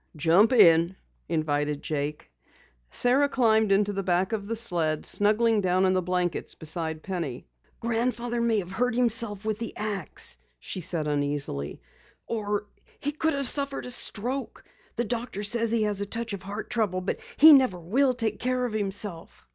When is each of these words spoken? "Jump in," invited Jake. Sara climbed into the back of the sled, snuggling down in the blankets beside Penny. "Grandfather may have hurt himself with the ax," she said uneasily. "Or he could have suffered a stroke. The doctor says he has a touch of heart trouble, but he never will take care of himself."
"Jump 0.15 0.51
in," 0.51 0.95
invited 1.29 1.83
Jake. 1.83 2.31
Sara 2.89 3.29
climbed 3.29 3.71
into 3.71 3.93
the 3.93 4.01
back 4.01 4.31
of 4.31 4.47
the 4.47 4.55
sled, 4.55 5.05
snuggling 5.05 5.61
down 5.61 5.85
in 5.85 5.93
the 5.93 6.01
blankets 6.01 6.55
beside 6.55 7.03
Penny. 7.03 7.45
"Grandfather 7.79 8.41
may 8.41 8.57
have 8.57 8.71
hurt 8.71 8.95
himself 8.95 9.45
with 9.45 9.59
the 9.59 9.77
ax," 9.77 10.39
she 10.57 10.81
said 10.81 11.05
uneasily. 11.05 11.83
"Or 12.25 12.65
he 12.99 13.11
could 13.11 13.33
have 13.33 13.47
suffered 13.47 13.85
a 13.85 13.91
stroke. 13.91 14.63
The 14.95 15.03
doctor 15.03 15.43
says 15.43 15.71
he 15.71 15.83
has 15.83 16.01
a 16.01 16.07
touch 16.07 16.33
of 16.33 16.41
heart 16.41 16.71
trouble, 16.71 17.01
but 17.01 17.19
he 17.37 17.53
never 17.53 17.77
will 17.77 18.15
take 18.15 18.39
care 18.39 18.65
of 18.65 18.73
himself." 18.73 19.45